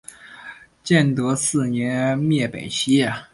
[0.83, 3.07] 建德四年灭北齐。